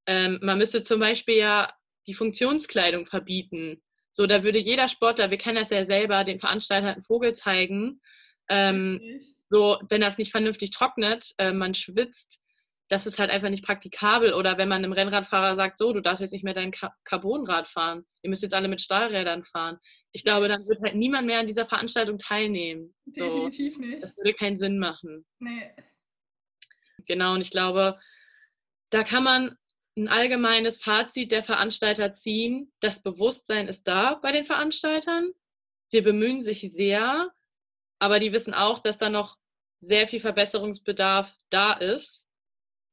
Ähm, 0.07 0.39
man 0.41 0.57
müsste 0.57 0.81
zum 0.81 0.99
Beispiel 0.99 1.35
ja 1.35 1.71
die 2.07 2.13
Funktionskleidung 2.13 3.05
verbieten. 3.05 3.83
So, 4.11 4.25
da 4.25 4.43
würde 4.43 4.57
jeder 4.57 4.87
Sportler, 4.87 5.29
wir 5.29 5.37
kennen 5.37 5.57
das 5.57 5.69
ja 5.69 5.85
selber, 5.85 6.23
den 6.23 6.39
Veranstalter 6.39 6.93
einen 6.93 7.03
Vogel 7.03 7.33
zeigen. 7.35 8.01
Ähm, 8.49 9.21
so, 9.49 9.79
wenn 9.89 10.01
das 10.01 10.17
nicht 10.17 10.31
vernünftig 10.31 10.71
trocknet, 10.71 11.33
äh, 11.37 11.51
man 11.51 11.73
schwitzt, 11.73 12.39
das 12.89 13.05
ist 13.05 13.19
halt 13.19 13.29
einfach 13.29 13.49
nicht 13.49 13.63
praktikabel. 13.63 14.33
Oder 14.33 14.57
wenn 14.57 14.67
man 14.67 14.83
einem 14.83 14.91
Rennradfahrer 14.91 15.55
sagt, 15.55 15.77
so, 15.77 15.93
du 15.93 16.01
darfst 16.01 16.21
jetzt 16.21 16.33
nicht 16.33 16.43
mehr 16.43 16.55
dein 16.55 16.71
Carbonrad 17.03 17.67
fahren, 17.67 18.03
ihr 18.23 18.29
müsst 18.29 18.41
jetzt 18.41 18.53
alle 18.53 18.67
mit 18.67 18.81
Stahlrädern 18.81 19.45
fahren. 19.45 19.77
Ich 20.11 20.23
glaube, 20.23 20.47
dann 20.47 20.67
wird 20.67 20.81
halt 20.81 20.95
niemand 20.95 21.27
mehr 21.27 21.39
an 21.39 21.47
dieser 21.47 21.67
Veranstaltung 21.67 22.17
teilnehmen. 22.17 22.95
Definitiv 23.05 23.75
so, 23.75 23.81
nicht. 23.81 24.03
Das 24.03 24.17
würde 24.17 24.33
keinen 24.33 24.57
Sinn 24.57 24.79
machen. 24.79 25.25
Nee. 25.37 25.71
Genau, 27.05 27.35
und 27.35 27.41
ich 27.41 27.51
glaube, 27.51 27.99
da 28.89 29.03
kann 29.03 29.23
man 29.23 29.55
ein 29.95 30.07
allgemeines 30.07 30.81
Fazit 30.81 31.31
der 31.31 31.43
Veranstalter 31.43 32.11
ziehen. 32.13 32.71
Das 32.79 33.03
Bewusstsein 33.03 33.67
ist 33.67 33.87
da 33.87 34.15
bei 34.15 34.31
den 34.31 34.45
Veranstaltern. 34.45 35.31
Sie 35.89 36.01
bemühen 36.01 36.41
sich 36.41 36.61
sehr, 36.71 37.31
aber 37.99 38.19
die 38.19 38.31
wissen 38.31 38.53
auch, 38.55 38.79
dass 38.79 38.97
da 38.97 39.09
noch 39.09 39.37
sehr 39.81 40.07
viel 40.07 40.19
Verbesserungsbedarf 40.19 41.35
da 41.49 41.73
ist 41.73 42.28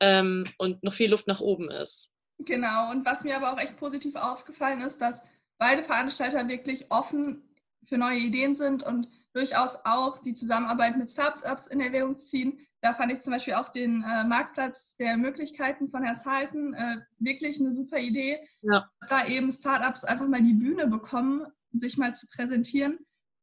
ähm, 0.01 0.45
und 0.59 0.83
noch 0.83 0.95
viel 0.95 1.11
Luft 1.11 1.27
nach 1.27 1.41
oben 1.41 1.71
ist. 1.71 2.11
Genau, 2.39 2.91
und 2.91 3.07
was 3.07 3.25
mir 3.25 3.37
aber 3.37 3.53
auch 3.53 3.59
echt 3.59 3.77
positiv 3.77 4.15
aufgefallen 4.15 4.83
ist, 4.83 5.01
dass 5.01 5.23
beide 5.59 5.83
Veranstalter 5.83 6.49
wirklich 6.49 6.91
offen 6.91 7.43
für 7.85 7.99
neue 7.99 8.19
Ideen 8.19 8.55
sind 8.55 8.83
und 8.83 9.09
durchaus 9.33 9.77
auch 9.85 10.19
die 10.19 10.35
Zusammenarbeit 10.35 10.97
mit 10.97 11.11
Startups 11.11 11.67
in 11.67 11.81
Erwägung 11.81 12.19
ziehen. 12.19 12.59
Da 12.83 12.95
fand 12.95 13.13
ich 13.13 13.21
zum 13.21 13.33
Beispiel 13.33 13.55
auch 13.55 13.71
den 13.71 14.03
äh, 14.03 14.25
Marktplatz 14.25 14.97
der 14.97 15.17
Möglichkeiten 15.17 15.89
von 15.89 16.03
Herr 16.03 16.17
Zahlten 16.17 16.75
äh, 16.75 16.99
wirklich 17.19 17.59
eine 17.59 17.73
super 17.73 17.99
Idee. 17.99 18.39
Ja. 18.63 18.91
Da 19.09 19.27
eben 19.27 19.51
Startups 19.51 20.05
einfach 20.05 20.27
mal 20.27 20.43
die 20.43 20.55
Bühne 20.55 20.87
bekommen, 20.87 21.47
sich 21.73 21.97
mal 21.97 22.15
zu 22.15 22.27
präsentieren. 22.29 22.99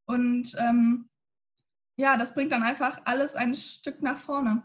Und 0.05 0.55
ähm, 0.59 1.09
ja, 1.95 2.17
das 2.17 2.33
bringt 2.33 2.51
dann 2.51 2.63
einfach 2.63 3.01
alles 3.05 3.35
ein 3.35 3.55
Stück 3.55 4.01
nach 4.01 4.17
vorne. 4.17 4.63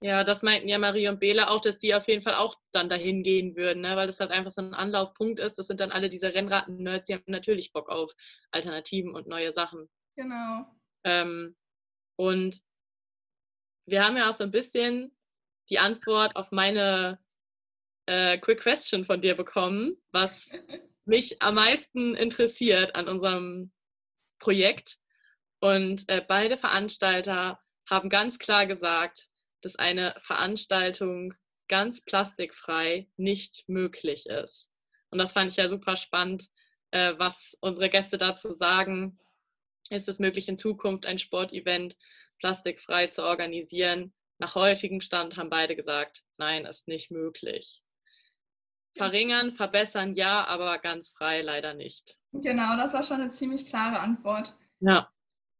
Ja, 0.00 0.24
das 0.24 0.42
meinten 0.42 0.68
ja 0.68 0.78
Marie 0.78 1.08
und 1.08 1.20
Bela 1.20 1.48
auch, 1.48 1.60
dass 1.60 1.78
die 1.78 1.94
auf 1.94 2.08
jeden 2.08 2.22
Fall 2.22 2.34
auch 2.34 2.56
dann 2.72 2.88
dahin 2.88 3.22
gehen 3.22 3.56
würden, 3.56 3.82
ne? 3.82 3.96
weil 3.96 4.06
das 4.06 4.20
halt 4.20 4.30
einfach 4.30 4.50
so 4.50 4.60
ein 4.60 4.74
Anlaufpunkt 4.74 5.40
ist. 5.40 5.58
Das 5.58 5.66
sind 5.66 5.80
dann 5.80 5.92
alle 5.92 6.08
diese 6.08 6.34
Rennraden-Nerds, 6.34 7.06
die 7.06 7.14
haben 7.14 7.22
natürlich 7.26 7.72
Bock 7.72 7.88
auf 7.88 8.12
Alternativen 8.50 9.14
und 9.14 9.28
neue 9.28 9.52
Sachen. 9.52 9.88
Genau. 10.16 10.66
Ähm, 11.04 11.56
und 12.16 12.60
wir 13.86 14.04
haben 14.04 14.16
ja 14.16 14.28
auch 14.28 14.32
so 14.32 14.44
ein 14.44 14.50
bisschen 14.50 15.16
die 15.70 15.78
Antwort 15.78 16.36
auf 16.36 16.50
meine 16.50 17.18
äh, 18.06 18.38
Quick 18.38 18.60
Question 18.60 19.04
von 19.04 19.22
dir 19.22 19.34
bekommen, 19.34 19.96
was 20.12 20.50
mich 21.04 21.40
am 21.40 21.54
meisten 21.54 22.14
interessiert 22.14 22.94
an 22.94 23.08
unserem 23.08 23.72
Projekt. 24.38 24.98
Und 25.60 26.08
äh, 26.08 26.22
beide 26.26 26.56
Veranstalter 26.56 27.60
haben 27.88 28.08
ganz 28.08 28.38
klar 28.38 28.66
gesagt, 28.66 29.28
dass 29.64 29.76
eine 29.76 30.14
Veranstaltung 30.18 31.34
ganz 31.68 32.04
plastikfrei 32.04 33.08
nicht 33.16 33.64
möglich 33.68 34.26
ist. 34.26 34.70
Und 35.10 35.18
das 35.18 35.32
fand 35.32 35.50
ich 35.50 35.56
ja 35.56 35.68
super 35.68 35.96
spannend, 35.96 36.48
äh, 36.90 37.14
was 37.18 37.56
unsere 37.60 37.88
Gäste 37.88 38.18
dazu 38.18 38.52
sagen. 38.52 39.18
Ist 39.90 40.08
es 40.08 40.18
möglich, 40.18 40.48
in 40.48 40.56
Zukunft 40.56 41.06
ein 41.06 41.18
Sportevent 41.18 41.96
plastikfrei 42.38 43.08
zu 43.08 43.22
organisieren? 43.22 44.12
Nach 44.38 44.54
heutigem 44.54 45.00
Stand 45.00 45.36
haben 45.36 45.50
beide 45.50 45.76
gesagt, 45.76 46.22
nein, 46.36 46.66
ist 46.66 46.88
nicht 46.88 47.10
möglich. 47.10 47.82
Verringern, 48.96 49.52
verbessern 49.52 50.14
ja, 50.14 50.44
aber 50.46 50.78
ganz 50.78 51.10
frei 51.10 51.42
leider 51.42 51.74
nicht. 51.74 52.16
Genau, 52.32 52.76
das 52.76 52.92
war 52.92 53.02
schon 53.02 53.20
eine 53.20 53.30
ziemlich 53.30 53.66
klare 53.66 54.00
Antwort. 54.00 54.54
Ja. 54.80 55.10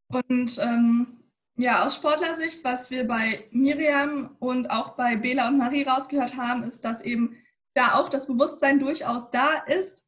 Und 0.08 0.58
ähm, 0.58 1.23
ja, 1.56 1.84
aus 1.84 1.94
Sportlersicht, 1.94 2.64
was 2.64 2.90
wir 2.90 3.06
bei 3.06 3.46
Miriam 3.52 4.36
und 4.40 4.70
auch 4.70 4.96
bei 4.96 5.16
Bela 5.16 5.48
und 5.48 5.58
Marie 5.58 5.84
rausgehört 5.84 6.36
haben, 6.36 6.64
ist, 6.64 6.84
dass 6.84 7.00
eben 7.00 7.36
da 7.74 7.94
auch 7.94 8.08
das 8.08 8.26
Bewusstsein 8.26 8.80
durchaus 8.80 9.30
da 9.30 9.58
ist 9.66 10.04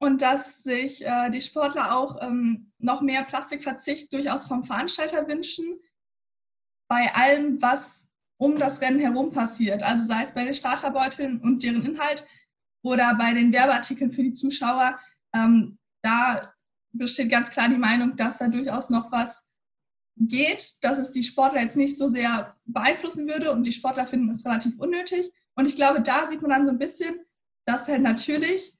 und 0.00 0.20
dass 0.20 0.62
sich 0.62 1.04
äh, 1.04 1.30
die 1.30 1.40
Sportler 1.40 1.96
auch 1.96 2.20
ähm, 2.22 2.72
noch 2.78 3.00
mehr 3.00 3.24
Plastikverzicht 3.24 4.12
durchaus 4.12 4.46
vom 4.46 4.64
Veranstalter 4.64 5.28
wünschen, 5.28 5.78
bei 6.88 7.12
allem, 7.14 7.62
was 7.62 8.08
um 8.36 8.58
das 8.58 8.80
Rennen 8.80 9.00
herum 9.00 9.30
passiert. 9.30 9.82
Also 9.82 10.04
sei 10.06 10.22
es 10.22 10.32
bei 10.32 10.44
den 10.44 10.54
Starterbeuteln 10.54 11.40
und 11.40 11.62
deren 11.62 11.86
Inhalt 11.86 12.26
oder 12.82 13.14
bei 13.14 13.32
den 13.32 13.52
Werbeartikeln 13.52 14.12
für 14.12 14.22
die 14.22 14.32
Zuschauer. 14.32 14.98
Ähm, 15.34 15.78
da 16.02 16.42
besteht 16.92 17.30
ganz 17.30 17.50
klar 17.50 17.68
die 17.68 17.78
Meinung, 17.78 18.16
dass 18.16 18.38
da 18.38 18.48
durchaus 18.48 18.90
noch 18.90 19.10
was 19.10 19.46
geht, 20.16 20.76
dass 20.82 20.98
es 20.98 21.12
die 21.12 21.24
Sportler 21.24 21.62
jetzt 21.62 21.76
nicht 21.76 21.96
so 21.96 22.08
sehr 22.08 22.56
beeinflussen 22.64 23.26
würde 23.26 23.50
und 23.50 23.64
die 23.64 23.72
Sportler 23.72 24.06
finden 24.06 24.30
es 24.30 24.44
relativ 24.44 24.78
unnötig. 24.78 25.30
Und 25.56 25.66
ich 25.66 25.76
glaube, 25.76 26.02
da 26.02 26.28
sieht 26.28 26.42
man 26.42 26.50
dann 26.50 26.64
so 26.64 26.70
ein 26.70 26.78
bisschen, 26.78 27.20
dass 27.66 27.88
halt 27.88 28.02
natürlich 28.02 28.76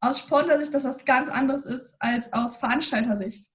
aus 0.00 0.18
Sportlersicht 0.18 0.72
das 0.72 0.84
was 0.84 1.04
ganz 1.04 1.28
anderes 1.28 1.64
ist 1.66 1.94
als 1.98 2.32
aus 2.32 2.56
Veranstaltersicht. 2.56 3.50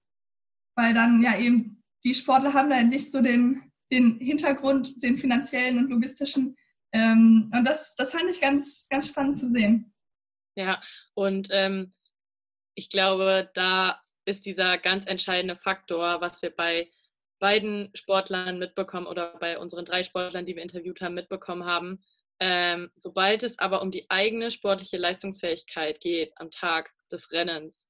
Weil 0.76 0.94
dann 0.94 1.22
ja 1.22 1.36
eben 1.38 1.82
die 2.04 2.14
Sportler 2.14 2.54
haben 2.54 2.70
da 2.70 2.82
nicht 2.82 3.10
so 3.10 3.20
den, 3.20 3.72
den 3.90 4.18
Hintergrund, 4.18 5.02
den 5.02 5.18
finanziellen 5.18 5.78
und 5.78 5.90
logistischen. 5.90 6.56
Ähm, 6.92 7.50
und 7.54 7.64
das, 7.64 7.96
das 7.96 8.12
fand 8.12 8.30
ich 8.30 8.40
ganz, 8.40 8.86
ganz 8.88 9.08
spannend 9.08 9.38
zu 9.38 9.50
sehen. 9.50 9.92
Ja, 10.56 10.80
und 11.14 11.48
ähm, 11.50 11.92
ich 12.74 12.90
glaube, 12.90 13.50
da 13.54 14.00
ist 14.24 14.46
dieser 14.46 14.78
ganz 14.78 15.06
entscheidende 15.06 15.56
Faktor, 15.56 16.20
was 16.20 16.42
wir 16.42 16.54
bei 16.54 16.90
beiden 17.38 17.90
Sportlern 17.94 18.58
mitbekommen 18.58 19.06
oder 19.06 19.36
bei 19.38 19.58
unseren 19.58 19.84
drei 19.84 20.02
Sportlern, 20.02 20.46
die 20.46 20.56
wir 20.56 20.62
interviewt 20.62 21.00
haben, 21.00 21.14
mitbekommen 21.14 21.64
haben. 21.64 22.02
Ähm, 22.38 22.90
sobald 22.96 23.42
es 23.42 23.58
aber 23.58 23.82
um 23.82 23.90
die 23.90 24.10
eigene 24.10 24.50
sportliche 24.50 24.98
Leistungsfähigkeit 24.98 26.00
geht 26.00 26.32
am 26.36 26.50
Tag 26.50 26.92
des 27.10 27.32
Rennens, 27.32 27.86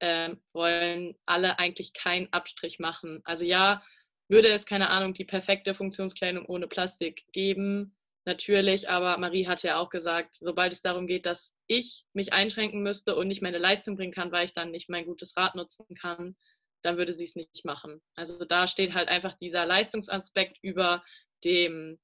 ähm, 0.00 0.40
wollen 0.52 1.14
alle 1.26 1.58
eigentlich 1.58 1.92
keinen 1.92 2.32
Abstrich 2.32 2.78
machen. 2.78 3.20
Also 3.24 3.44
ja, 3.44 3.82
würde 4.28 4.48
es, 4.48 4.64
keine 4.64 4.88
Ahnung, 4.88 5.12
die 5.14 5.24
perfekte 5.24 5.74
Funktionskleidung 5.74 6.46
ohne 6.46 6.66
Plastik 6.66 7.24
geben, 7.32 7.94
natürlich, 8.24 8.88
aber 8.88 9.18
Marie 9.18 9.46
hat 9.46 9.62
ja 9.62 9.78
auch 9.78 9.90
gesagt, 9.90 10.36
sobald 10.40 10.72
es 10.72 10.82
darum 10.82 11.06
geht, 11.06 11.26
dass 11.26 11.54
ich 11.66 12.04
mich 12.12 12.32
einschränken 12.32 12.82
müsste 12.82 13.16
und 13.16 13.28
nicht 13.28 13.42
meine 13.42 13.58
Leistung 13.58 13.96
bringen 13.96 14.12
kann, 14.12 14.32
weil 14.32 14.46
ich 14.46 14.54
dann 14.54 14.70
nicht 14.70 14.88
mein 14.88 15.04
gutes 15.04 15.36
Rad 15.36 15.54
nutzen 15.54 15.94
kann, 15.94 16.36
dann 16.84 16.96
würde 16.96 17.12
sie 17.12 17.24
es 17.24 17.36
nicht 17.36 17.64
machen. 17.64 18.02
Also 18.14 18.44
da 18.44 18.66
steht 18.66 18.94
halt 18.94 19.08
einfach 19.08 19.34
dieser 19.38 19.66
Leistungsaspekt 19.66 20.58
über 20.62 21.02
dem 21.44 21.98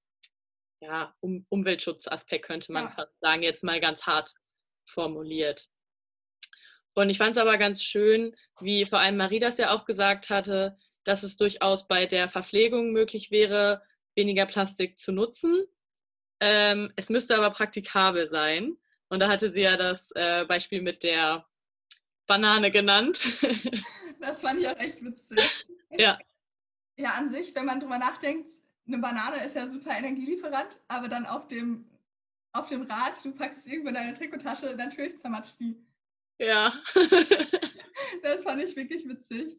ja, 0.82 1.14
um, 1.20 1.46
Umweltschutzaspekt, 1.50 2.46
könnte 2.46 2.72
man 2.72 2.84
ja. 2.84 2.90
fast 2.90 3.12
sagen, 3.20 3.42
jetzt 3.42 3.62
mal 3.62 3.80
ganz 3.80 4.02
hart 4.02 4.32
formuliert. 4.88 5.68
Und 6.94 7.10
ich 7.10 7.18
fand 7.18 7.36
es 7.36 7.42
aber 7.42 7.58
ganz 7.58 7.82
schön, 7.82 8.34
wie 8.60 8.86
vor 8.86 8.98
allem 8.98 9.16
Marie 9.16 9.38
das 9.38 9.58
ja 9.58 9.70
auch 9.74 9.84
gesagt 9.84 10.30
hatte, 10.30 10.76
dass 11.04 11.22
es 11.22 11.36
durchaus 11.36 11.86
bei 11.86 12.06
der 12.06 12.28
Verpflegung 12.28 12.92
möglich 12.92 13.30
wäre, 13.30 13.82
weniger 14.16 14.46
Plastik 14.46 14.98
zu 14.98 15.12
nutzen. 15.12 15.64
Ähm, 16.40 16.92
es 16.96 17.10
müsste 17.10 17.36
aber 17.36 17.50
praktikabel 17.50 18.28
sein. 18.30 18.76
Und 19.08 19.20
da 19.20 19.28
hatte 19.28 19.50
sie 19.50 19.62
ja 19.62 19.76
das 19.76 20.10
äh, 20.14 20.44
Beispiel 20.46 20.82
mit 20.82 21.02
der 21.02 21.46
Banane 22.26 22.70
genannt. 22.70 23.20
Das 24.20 24.42
fand 24.42 24.60
ich 24.60 24.68
auch 24.68 24.78
echt 24.78 25.04
witzig. 25.04 25.38
Ja. 25.90 26.18
Ja, 26.96 27.14
an 27.14 27.30
sich, 27.30 27.54
wenn 27.54 27.64
man 27.64 27.80
drüber 27.80 27.98
nachdenkt, 27.98 28.50
eine 28.86 28.98
Banane 28.98 29.44
ist 29.44 29.56
ja 29.56 29.66
super 29.68 29.96
Energielieferant, 29.96 30.78
aber 30.88 31.08
dann 31.08 31.26
auf 31.26 31.48
dem, 31.48 31.88
auf 32.52 32.66
dem 32.66 32.82
Rad, 32.82 33.14
du 33.24 33.32
packst 33.32 33.60
es 33.60 33.66
irgendwo 33.66 33.88
in 33.88 33.94
deine 33.94 34.14
Trikottasche, 34.14 34.74
natürlich 34.76 35.18
zermatscht 35.18 35.58
die. 35.60 35.76
Ja. 36.38 36.74
das 38.22 38.42
fand 38.44 38.62
ich 38.62 38.76
wirklich 38.76 39.08
witzig. 39.08 39.56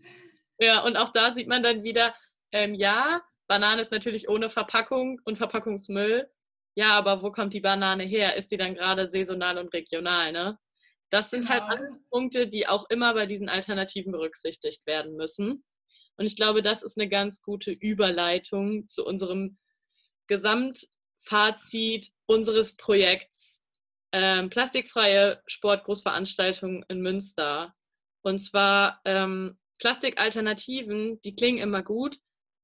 Ja, 0.60 0.84
und 0.84 0.98
auch 0.98 1.10
da 1.10 1.32
sieht 1.32 1.48
man 1.48 1.64
dann 1.64 1.84
wieder, 1.84 2.14
ähm, 2.52 2.76
ja, 2.76 3.22
Banane 3.48 3.82
ist 3.82 3.92
natürlich 3.92 4.30
ohne 4.30 4.50
Verpackung 4.50 5.20
und 5.26 5.38
Verpackungsmüll. 5.38 6.30
Ja, 6.76 6.92
aber 6.92 7.22
wo 7.22 7.32
kommt 7.32 7.54
die 7.54 7.60
Banane 7.60 8.04
her? 8.04 8.36
Ist 8.36 8.52
die 8.52 8.58
dann 8.58 8.76
gerade 8.76 9.10
saisonal 9.10 9.58
und 9.58 9.74
regional, 9.74 10.32
ne? 10.32 10.58
Das 11.12 11.30
sind 11.30 11.50
halt 11.50 11.64
genau. 11.70 11.82
halt 11.82 12.10
Punkte, 12.10 12.48
die 12.48 12.68
auch 12.68 12.90
immer 12.90 13.14
bei 13.14 13.26
diesen 13.26 13.50
Alternativen 13.50 14.12
berücksichtigt 14.12 14.86
werden 14.88 15.16
müssen. 15.16 15.64
Und 16.18 16.26
ich 16.26 16.36
glaube, 16.36 16.62
das 16.62 16.84
ist 16.84 16.98
eine 16.98 17.10
ganz 17.10 17.42
gute 17.42 17.72
Überleitung 17.72 18.88
zu 18.88 19.06
unserem 19.06 19.58
Gesamtfazit 20.28 22.12
unseres 22.26 22.76
Projekts 22.76 23.62
ähm, 24.14 24.50
Plastikfreie 24.50 25.42
Sportgroßveranstaltungen 25.48 26.86
in 26.90 27.02
Münster. 27.02 27.74
Und 28.24 28.40
zwar 28.40 29.02
ähm, 29.06 29.58
Plastikalternativen, 29.80 31.22
die 31.22 31.36
klingen 31.36 31.60
immer 31.60 31.82
gut, 31.82 32.18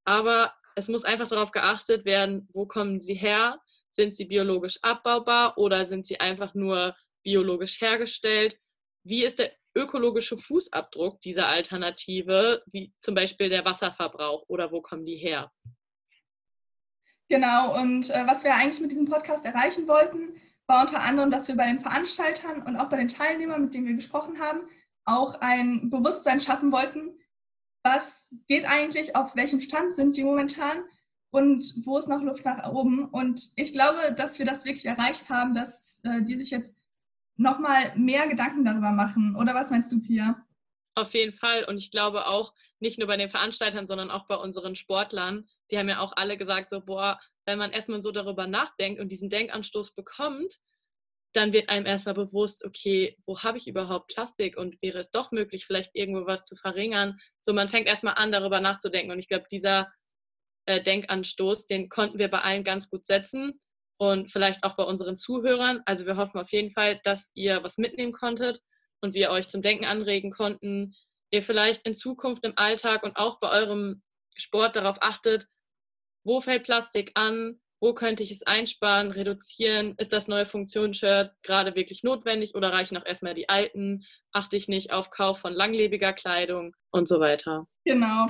aber 0.04 0.54
es 0.76 0.88
muss 0.88 1.04
einfach 1.04 1.28
darauf 1.28 1.50
geachtet 1.50 2.04
werden, 2.04 2.48
wo 2.52 2.66
kommen 2.66 3.00
sie 3.00 3.14
her? 3.14 3.60
Sind 3.90 4.14
sie 4.14 4.26
biologisch 4.26 4.78
abbaubar 4.82 5.58
oder 5.58 5.84
sind 5.84 6.06
sie 6.06 6.20
einfach 6.20 6.54
nur 6.54 6.94
biologisch 7.28 7.78
hergestellt? 7.82 8.58
Wie 9.04 9.22
ist 9.22 9.38
der 9.38 9.52
ökologische 9.76 10.38
Fußabdruck 10.38 11.20
dieser 11.20 11.46
Alternative, 11.46 12.62
wie 12.72 12.94
zum 13.00 13.14
Beispiel 13.14 13.50
der 13.50 13.66
Wasserverbrauch 13.66 14.44
oder 14.48 14.72
wo 14.72 14.80
kommen 14.80 15.04
die 15.04 15.16
her? 15.16 15.52
Genau, 17.28 17.78
und 17.78 18.08
äh, 18.08 18.26
was 18.26 18.44
wir 18.44 18.54
eigentlich 18.54 18.80
mit 18.80 18.92
diesem 18.92 19.04
Podcast 19.04 19.44
erreichen 19.44 19.86
wollten, 19.86 20.40
war 20.66 20.86
unter 20.86 21.00
anderem, 21.00 21.30
dass 21.30 21.48
wir 21.48 21.54
bei 21.56 21.66
den 21.66 21.80
Veranstaltern 21.80 22.62
und 22.62 22.76
auch 22.76 22.88
bei 22.88 22.96
den 22.96 23.08
Teilnehmern, 23.08 23.64
mit 23.64 23.74
denen 23.74 23.86
wir 23.86 23.94
gesprochen 23.94 24.40
haben, 24.40 24.60
auch 25.04 25.34
ein 25.42 25.90
Bewusstsein 25.90 26.40
schaffen 26.40 26.72
wollten, 26.72 27.18
was 27.82 28.30
geht 28.48 28.64
eigentlich, 28.64 29.16
auf 29.16 29.36
welchem 29.36 29.60
Stand 29.60 29.94
sind 29.94 30.16
die 30.16 30.24
momentan 30.24 30.82
und 31.30 31.74
wo 31.84 31.98
ist 31.98 32.08
noch 32.08 32.22
Luft 32.22 32.46
nach 32.46 32.72
oben. 32.72 33.04
Und 33.04 33.50
ich 33.56 33.74
glaube, 33.74 34.14
dass 34.16 34.38
wir 34.38 34.46
das 34.46 34.64
wirklich 34.64 34.86
erreicht 34.86 35.28
haben, 35.28 35.54
dass 35.54 36.00
äh, 36.04 36.22
die 36.22 36.36
sich 36.38 36.50
jetzt 36.50 36.74
nochmal 37.38 37.92
mehr 37.96 38.26
Gedanken 38.28 38.64
darüber 38.64 38.90
machen. 38.90 39.36
Oder 39.36 39.54
was 39.54 39.70
meinst 39.70 39.90
du, 39.92 40.02
Pia? 40.02 40.44
Auf 40.94 41.14
jeden 41.14 41.32
Fall. 41.32 41.64
Und 41.64 41.78
ich 41.78 41.90
glaube 41.90 42.26
auch, 42.26 42.52
nicht 42.80 42.98
nur 42.98 43.08
bei 43.08 43.16
den 43.16 43.30
Veranstaltern, 43.30 43.86
sondern 43.86 44.10
auch 44.10 44.26
bei 44.26 44.36
unseren 44.36 44.76
Sportlern, 44.76 45.48
die 45.70 45.78
haben 45.78 45.88
ja 45.88 46.00
auch 46.00 46.12
alle 46.16 46.36
gesagt, 46.36 46.70
so, 46.70 46.80
boah, 46.80 47.18
wenn 47.46 47.58
man 47.58 47.72
erstmal 47.72 48.02
so 48.02 48.12
darüber 48.12 48.46
nachdenkt 48.46 49.00
und 49.00 49.10
diesen 49.10 49.30
Denkanstoß 49.30 49.94
bekommt, 49.94 50.58
dann 51.34 51.52
wird 51.52 51.68
einem 51.68 51.86
erstmal 51.86 52.14
bewusst, 52.14 52.64
okay, 52.64 53.16
wo 53.26 53.40
habe 53.40 53.58
ich 53.58 53.68
überhaupt 53.68 54.08
Plastik 54.08 54.56
und 54.56 54.80
wäre 54.82 54.98
es 54.98 55.10
doch 55.10 55.30
möglich, 55.30 55.66
vielleicht 55.66 55.94
irgendwo 55.94 56.26
was 56.26 56.44
zu 56.44 56.56
verringern. 56.56 57.18
So, 57.40 57.52
man 57.52 57.68
fängt 57.68 57.86
erstmal 57.86 58.14
an, 58.14 58.32
darüber 58.32 58.60
nachzudenken. 58.60 59.12
Und 59.12 59.18
ich 59.18 59.28
glaube, 59.28 59.46
dieser 59.50 59.92
äh, 60.66 60.82
Denkanstoß, 60.82 61.66
den 61.66 61.88
konnten 61.88 62.18
wir 62.18 62.28
bei 62.28 62.40
allen 62.40 62.64
ganz 62.64 62.90
gut 62.90 63.06
setzen 63.06 63.60
und 63.98 64.30
vielleicht 64.30 64.64
auch 64.64 64.76
bei 64.76 64.84
unseren 64.84 65.16
Zuhörern. 65.16 65.80
Also 65.84 66.06
wir 66.06 66.16
hoffen 66.16 66.40
auf 66.40 66.52
jeden 66.52 66.70
Fall, 66.70 67.00
dass 67.04 67.30
ihr 67.34 67.62
was 67.62 67.78
mitnehmen 67.78 68.12
konntet 68.12 68.60
und 69.00 69.14
wir 69.14 69.30
euch 69.30 69.48
zum 69.48 69.60
Denken 69.60 69.84
anregen 69.84 70.30
konnten. 70.30 70.94
Ihr 71.30 71.42
vielleicht 71.42 71.86
in 71.86 71.94
Zukunft 71.94 72.44
im 72.44 72.54
Alltag 72.56 73.02
und 73.02 73.16
auch 73.16 73.38
bei 73.40 73.50
eurem 73.50 74.02
Sport 74.36 74.76
darauf 74.76 74.96
achtet, 75.00 75.46
wo 76.24 76.40
fällt 76.40 76.64
Plastik 76.64 77.10
an, 77.14 77.60
wo 77.80 77.94
könnte 77.94 78.22
ich 78.22 78.32
es 78.32 78.42
einsparen, 78.42 79.10
reduzieren, 79.12 79.94
ist 79.98 80.12
das 80.12 80.26
neue 80.26 80.46
Funktionsshirt 80.46 81.32
gerade 81.42 81.74
wirklich 81.76 82.02
notwendig 82.02 82.54
oder 82.54 82.72
reichen 82.72 82.96
auch 82.96 83.06
erstmal 83.06 83.34
die 83.34 83.48
alten, 83.48 84.04
achte 84.32 84.56
ich 84.56 84.68
nicht 84.68 84.92
auf 84.92 85.10
Kauf 85.10 85.40
von 85.40 85.54
langlebiger 85.54 86.12
Kleidung 86.12 86.74
und 86.90 87.06
so 87.08 87.20
weiter. 87.20 87.66
Genau. 87.84 88.26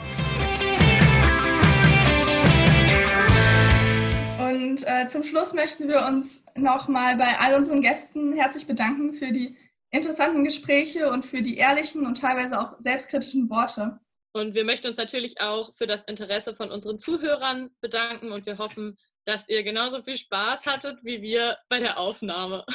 Zum 5.09 5.25
Schluss 5.25 5.53
möchten 5.55 5.89
wir 5.89 6.07
uns 6.07 6.45
nochmal 6.55 7.17
bei 7.17 7.39
all 7.39 7.55
unseren 7.55 7.81
Gästen 7.81 8.33
herzlich 8.33 8.67
bedanken 8.67 9.15
für 9.15 9.33
die 9.33 9.57
interessanten 9.91 10.45
Gespräche 10.45 11.11
und 11.11 11.25
für 11.25 11.43
die 11.43 11.57
ehrlichen 11.57 12.07
und 12.07 12.21
teilweise 12.21 12.61
auch 12.61 12.79
selbstkritischen 12.79 13.49
Worte. 13.49 13.99
Und 14.33 14.55
wir 14.55 14.65
möchten 14.65 14.87
uns 14.87 14.99
natürlich 14.99 15.41
auch 15.41 15.75
für 15.75 15.87
das 15.87 16.05
Interesse 16.05 16.55
von 16.55 16.71
unseren 16.71 16.99
Zuhörern 16.99 17.71
bedanken 17.81 18.33
und 18.33 18.47
wir 18.47 18.59
hoffen, 18.59 18.99
dass 19.25 19.49
ihr 19.49 19.63
genauso 19.63 20.03
viel 20.03 20.17
Spaß 20.17 20.67
hattet 20.67 21.03
wie 21.03 21.23
wir 21.23 21.59
bei 21.69 21.79
der 21.79 21.99
Aufnahme. 21.99 22.65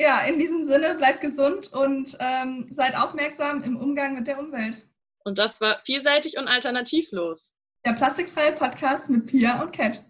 Ja, 0.00 0.20
in 0.28 0.38
diesem 0.38 0.62
Sinne, 0.62 0.94
bleibt 0.94 1.22
gesund 1.22 1.72
und 1.72 2.16
ähm, 2.20 2.68
seid 2.70 2.96
aufmerksam 2.96 3.64
im 3.64 3.76
Umgang 3.76 4.14
mit 4.14 4.28
der 4.28 4.38
Umwelt. 4.38 4.86
Und 5.24 5.38
das 5.38 5.60
war 5.60 5.80
vielseitig 5.84 6.38
und 6.38 6.46
alternativlos. 6.46 7.52
Der 7.84 7.94
plastikfreie 7.94 8.52
Podcast 8.52 9.10
mit 9.10 9.26
Pia 9.26 9.60
und 9.60 9.72
Cat. 9.72 10.07